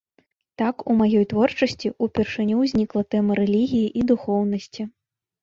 [0.59, 4.81] Так у маёй творчасці ўпершыню ўзнікла тэма рэлігіі і духоўнасці.